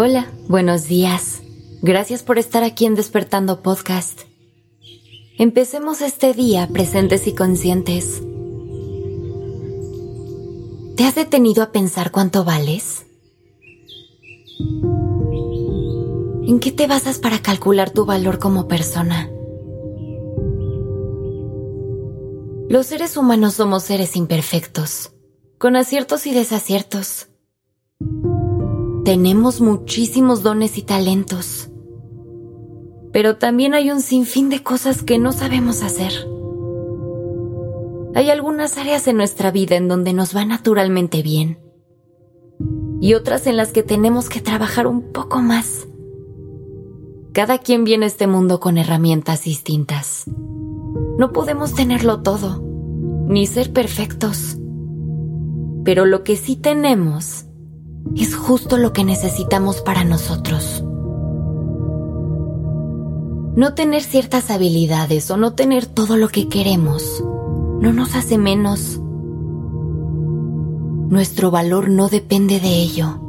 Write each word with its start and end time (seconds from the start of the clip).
Hola, 0.00 0.28
buenos 0.46 0.86
días. 0.86 1.42
Gracias 1.82 2.22
por 2.22 2.38
estar 2.38 2.62
aquí 2.62 2.86
en 2.86 2.94
Despertando 2.94 3.64
Podcast. 3.64 4.20
Empecemos 5.38 6.02
este 6.02 6.34
día 6.34 6.68
presentes 6.68 7.26
y 7.26 7.34
conscientes. 7.34 8.22
¿Te 10.96 11.02
has 11.02 11.16
detenido 11.16 11.64
a 11.64 11.72
pensar 11.72 12.12
cuánto 12.12 12.44
vales? 12.44 13.06
¿En 16.46 16.60
qué 16.60 16.70
te 16.70 16.86
basas 16.86 17.18
para 17.18 17.42
calcular 17.42 17.90
tu 17.90 18.04
valor 18.04 18.38
como 18.38 18.68
persona? 18.68 19.28
Los 22.68 22.86
seres 22.86 23.16
humanos 23.16 23.54
somos 23.54 23.82
seres 23.82 24.14
imperfectos, 24.14 25.10
con 25.58 25.74
aciertos 25.74 26.28
y 26.28 26.34
desaciertos. 26.34 27.26
Tenemos 29.08 29.62
muchísimos 29.62 30.42
dones 30.42 30.76
y 30.76 30.82
talentos, 30.82 31.70
pero 33.10 33.38
también 33.38 33.72
hay 33.72 33.90
un 33.90 34.02
sinfín 34.02 34.50
de 34.50 34.62
cosas 34.62 35.02
que 35.02 35.18
no 35.18 35.32
sabemos 35.32 35.82
hacer. 35.82 36.12
Hay 38.14 38.28
algunas 38.28 38.76
áreas 38.76 39.08
en 39.08 39.16
nuestra 39.16 39.50
vida 39.50 39.76
en 39.76 39.88
donde 39.88 40.12
nos 40.12 40.36
va 40.36 40.44
naturalmente 40.44 41.22
bien 41.22 41.58
y 43.00 43.14
otras 43.14 43.46
en 43.46 43.56
las 43.56 43.72
que 43.72 43.82
tenemos 43.82 44.28
que 44.28 44.42
trabajar 44.42 44.86
un 44.86 45.10
poco 45.10 45.38
más. 45.40 45.88
Cada 47.32 47.56
quien 47.56 47.84
viene 47.84 48.04
a 48.04 48.08
este 48.08 48.26
mundo 48.26 48.60
con 48.60 48.76
herramientas 48.76 49.42
distintas. 49.42 50.24
No 51.16 51.32
podemos 51.32 51.72
tenerlo 51.72 52.20
todo, 52.20 52.62
ni 53.26 53.46
ser 53.46 53.72
perfectos. 53.72 54.58
Pero 55.82 56.04
lo 56.04 56.24
que 56.24 56.36
sí 56.36 56.56
tenemos 56.56 57.47
es 58.16 58.34
justo 58.34 58.76
lo 58.76 58.92
que 58.92 59.04
necesitamos 59.04 59.80
para 59.80 60.04
nosotros. 60.04 60.84
No 63.56 63.74
tener 63.74 64.02
ciertas 64.02 64.50
habilidades 64.50 65.30
o 65.30 65.36
no 65.36 65.54
tener 65.54 65.86
todo 65.86 66.16
lo 66.16 66.28
que 66.28 66.48
queremos 66.48 67.24
no 67.80 67.92
nos 67.92 68.16
hace 68.16 68.38
menos. 68.38 69.00
Nuestro 71.10 71.50
valor 71.50 71.88
no 71.88 72.08
depende 72.08 72.60
de 72.60 72.68
ello. 72.68 73.20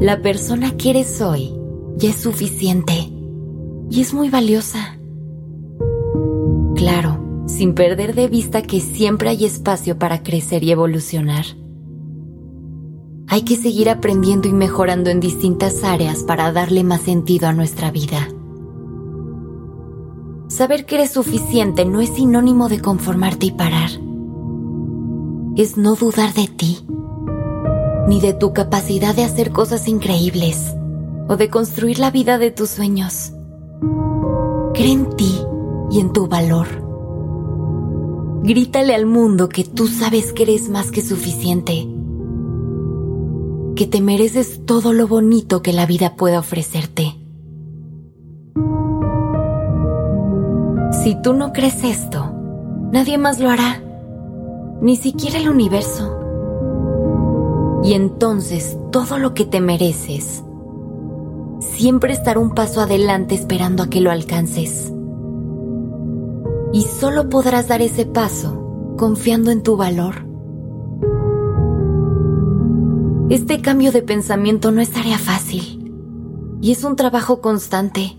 La 0.00 0.22
persona 0.22 0.76
que 0.76 0.90
eres 0.90 1.20
hoy 1.20 1.54
ya 1.96 2.10
es 2.10 2.16
suficiente 2.16 3.12
y 3.90 4.00
es 4.00 4.14
muy 4.14 4.30
valiosa. 4.30 4.98
Claro, 6.74 7.44
sin 7.46 7.74
perder 7.74 8.14
de 8.14 8.28
vista 8.28 8.62
que 8.62 8.80
siempre 8.80 9.30
hay 9.30 9.44
espacio 9.44 9.98
para 9.98 10.22
crecer 10.22 10.62
y 10.64 10.70
evolucionar. 10.70 11.44
Hay 13.30 13.42
que 13.42 13.56
seguir 13.56 13.90
aprendiendo 13.90 14.48
y 14.48 14.52
mejorando 14.54 15.10
en 15.10 15.20
distintas 15.20 15.84
áreas 15.84 16.22
para 16.22 16.50
darle 16.50 16.82
más 16.82 17.02
sentido 17.02 17.46
a 17.46 17.52
nuestra 17.52 17.90
vida. 17.90 18.26
Saber 20.48 20.86
que 20.86 20.94
eres 20.94 21.10
suficiente 21.10 21.84
no 21.84 22.00
es 22.00 22.08
sinónimo 22.08 22.70
de 22.70 22.80
conformarte 22.80 23.46
y 23.46 23.52
parar. 23.52 23.90
Es 25.56 25.76
no 25.76 25.94
dudar 25.94 26.32
de 26.32 26.46
ti, 26.48 26.86
ni 28.06 28.18
de 28.20 28.32
tu 28.32 28.54
capacidad 28.54 29.14
de 29.14 29.24
hacer 29.24 29.52
cosas 29.52 29.88
increíbles 29.88 30.74
o 31.28 31.36
de 31.36 31.50
construir 31.50 31.98
la 31.98 32.10
vida 32.10 32.38
de 32.38 32.50
tus 32.50 32.70
sueños. 32.70 33.32
Cree 34.72 34.92
en 34.92 35.14
ti 35.16 35.38
y 35.90 36.00
en 36.00 36.14
tu 36.14 36.28
valor. 36.28 36.66
Grítale 38.42 38.94
al 38.94 39.04
mundo 39.04 39.50
que 39.50 39.64
tú 39.64 39.86
sabes 39.86 40.32
que 40.32 40.44
eres 40.44 40.70
más 40.70 40.90
que 40.90 41.02
suficiente 41.02 41.86
que 43.78 43.86
te 43.86 44.00
mereces 44.00 44.66
todo 44.66 44.92
lo 44.92 45.06
bonito 45.06 45.62
que 45.62 45.72
la 45.72 45.86
vida 45.86 46.16
pueda 46.16 46.40
ofrecerte. 46.40 47.14
Si 50.90 51.14
tú 51.22 51.32
no 51.32 51.52
crees 51.52 51.84
esto, 51.84 52.28
nadie 52.90 53.18
más 53.18 53.38
lo 53.38 53.48
hará, 53.50 53.80
ni 54.82 54.96
siquiera 54.96 55.38
el 55.38 55.48
universo. 55.48 56.18
Y 57.84 57.92
entonces 57.92 58.76
todo 58.90 59.16
lo 59.16 59.32
que 59.32 59.44
te 59.44 59.60
mereces 59.60 60.42
siempre 61.60 62.14
estará 62.14 62.40
un 62.40 62.54
paso 62.54 62.80
adelante 62.80 63.36
esperando 63.36 63.84
a 63.84 63.88
que 63.88 64.00
lo 64.00 64.10
alcances. 64.10 64.92
Y 66.72 66.82
solo 66.82 67.28
podrás 67.28 67.68
dar 67.68 67.80
ese 67.80 68.06
paso 68.06 68.94
confiando 68.98 69.52
en 69.52 69.62
tu 69.62 69.76
valor 69.76 70.27
este 73.30 73.60
cambio 73.60 73.92
de 73.92 74.00
pensamiento 74.00 74.72
no 74.72 74.80
es 74.80 74.90
tarea 74.90 75.18
fácil 75.18 75.92
y 76.62 76.72
es 76.72 76.82
un 76.82 76.96
trabajo 76.96 77.42
constante. 77.42 78.16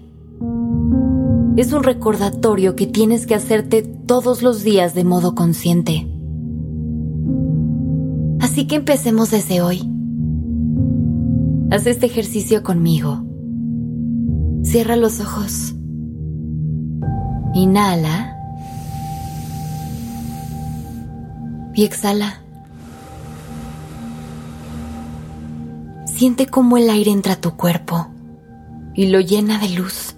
Es 1.58 1.74
un 1.74 1.84
recordatorio 1.84 2.76
que 2.76 2.86
tienes 2.86 3.26
que 3.26 3.34
hacerte 3.34 3.82
todos 3.82 4.44
los 4.44 4.64
días 4.64 4.94
de 4.94 5.04
modo 5.04 5.34
consciente. 5.34 6.08
Así 8.40 8.68
que 8.68 8.76
empecemos 8.76 9.32
desde 9.32 9.62
hoy. 9.62 9.82
Haz 11.72 11.88
este 11.88 12.06
ejercicio 12.06 12.62
conmigo. 12.62 13.26
Cierra 14.64 14.96
los 14.96 15.20
ojos. 15.20 15.74
Inhala. 17.56 18.36
Y 21.74 21.84
exhala. 21.84 22.44
Siente 26.20 26.48
cómo 26.48 26.76
el 26.76 26.90
aire 26.90 27.12
entra 27.12 27.36
a 27.36 27.40
tu 27.40 27.56
cuerpo 27.56 28.10
y 28.94 29.08
lo 29.08 29.22
llena 29.22 29.58
de 29.58 29.70
luz. 29.70 30.18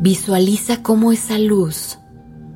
Visualiza 0.00 0.82
cómo 0.82 1.12
esa 1.12 1.38
luz 1.38 2.00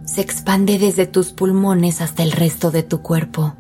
se 0.05 0.23
expande 0.23 0.81
desde 0.81 1.07
tus 1.07 1.31
pulmones 1.31 2.01
hasta 2.01 2.25
el 2.25 2.33
resto 2.33 2.73
de 2.73 2.83
tu 2.83 3.01
cuerpo. 3.01 3.55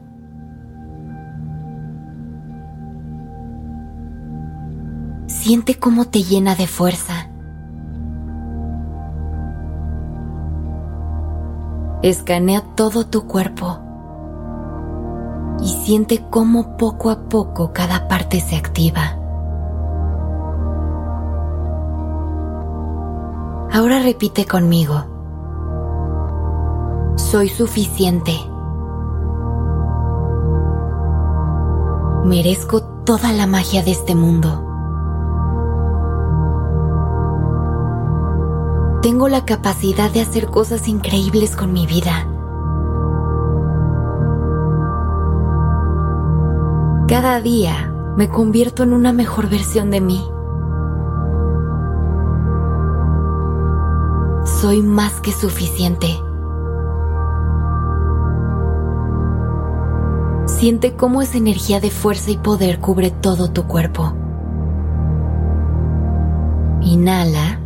Siente 5.28 5.76
cómo 5.76 6.06
te 6.06 6.24
llena 6.24 6.56
de 6.56 6.66
fuerza. 6.66 7.30
Escanea 12.02 12.62
todo 12.74 13.06
tu 13.06 13.28
cuerpo 13.28 13.84
y 15.60 15.68
siente 15.68 16.24
cómo 16.30 16.76
poco 16.76 17.10
a 17.10 17.28
poco 17.28 17.72
cada 17.72 18.08
parte 18.08 18.40
se 18.40 18.56
activa. 18.56 19.18
Ahora 23.72 24.00
repite 24.00 24.46
conmigo. 24.46 25.04
Soy 27.16 27.48
suficiente. 27.48 28.32
Merezco 32.24 32.82
toda 33.04 33.32
la 33.32 33.46
magia 33.46 33.82
de 33.82 33.90
este 33.92 34.14
mundo. 34.14 34.64
Tengo 39.02 39.28
la 39.28 39.44
capacidad 39.44 40.10
de 40.10 40.20
hacer 40.22 40.48
cosas 40.48 40.88
increíbles 40.88 41.54
con 41.54 41.72
mi 41.72 41.86
vida. 41.86 42.26
Cada 47.08 47.40
día 47.40 47.90
me 48.18 48.28
convierto 48.28 48.82
en 48.82 48.92
una 48.92 49.14
mejor 49.14 49.48
versión 49.48 49.90
de 49.90 50.02
mí. 50.02 50.22
Soy 54.60 54.82
más 54.82 55.18
que 55.22 55.32
suficiente. 55.32 56.08
Siente 60.44 60.96
cómo 60.96 61.22
esa 61.22 61.38
energía 61.38 61.80
de 61.80 61.90
fuerza 61.90 62.30
y 62.30 62.36
poder 62.36 62.78
cubre 62.78 63.10
todo 63.10 63.52
tu 63.52 63.66
cuerpo. 63.66 64.12
Inhala. 66.82 67.58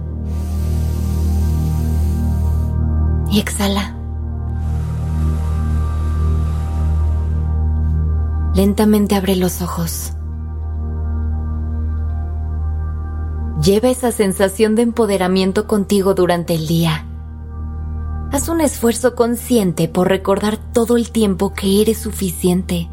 Y 3.29 3.41
exhala. 3.41 3.92
Lentamente 8.55 9.15
abre 9.15 9.35
los 9.35 9.63
ojos. 9.63 10.13
Lleva 13.65 13.89
esa 13.89 14.13
sensación 14.13 14.75
de 14.75 14.83
empoderamiento 14.83 15.67
contigo 15.67 16.13
durante 16.13 16.55
el 16.55 16.67
día. 16.67 17.07
Haz 18.31 18.51
un 18.51 18.61
esfuerzo 18.61 19.15
consciente 19.15 19.89
por 19.89 20.09
recordar 20.09 20.59
todo 20.59 20.99
el 20.99 21.11
tiempo 21.11 21.55
que 21.55 21.81
eres 21.81 21.99
suficiente, 21.99 22.91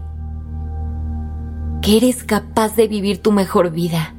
que 1.81 1.97
eres 1.97 2.23
capaz 2.23 2.77
de 2.77 2.87
vivir 2.87 3.21
tu 3.21 3.33
mejor 3.33 3.71
vida 3.71 4.15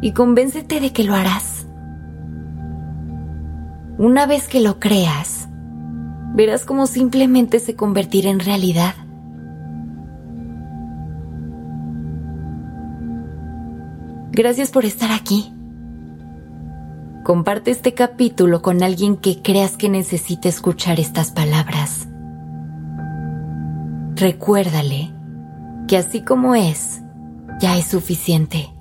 y 0.00 0.12
convéncete 0.12 0.78
de 0.78 0.92
que 0.92 1.02
lo 1.02 1.14
harás. 1.14 1.66
Una 3.98 4.26
vez 4.26 4.46
que 4.46 4.60
lo 4.60 4.78
creas, 4.78 5.48
verás 6.34 6.64
cómo 6.64 6.86
simplemente 6.86 7.58
se 7.58 7.74
convertirá 7.74 8.30
en 8.30 8.40
realidad 8.40 8.94
Gracias 14.42 14.72
por 14.72 14.84
estar 14.84 15.12
aquí. 15.12 15.52
Comparte 17.22 17.70
este 17.70 17.94
capítulo 17.94 18.60
con 18.60 18.82
alguien 18.82 19.16
que 19.16 19.40
creas 19.40 19.76
que 19.76 19.88
necesite 19.88 20.48
escuchar 20.48 20.98
estas 20.98 21.30
palabras. 21.30 22.08
Recuérdale 24.16 25.12
que 25.86 25.96
así 25.96 26.24
como 26.24 26.56
es, 26.56 27.02
ya 27.60 27.78
es 27.78 27.86
suficiente. 27.86 28.72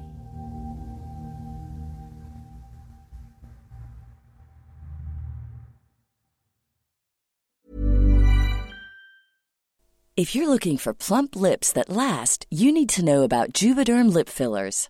If 10.17 10.35
you're 10.35 10.49
looking 10.49 10.77
for 10.77 10.93
plump 10.93 11.35
lips 11.35 11.71
that 11.73 11.89
last, 11.89 12.45
you 12.49 12.71
need 12.71 12.89
to 12.89 13.03
know 13.03 13.23
about 13.23 13.53
Juvederm 13.53 14.13
lip 14.13 14.29
fillers. 14.29 14.89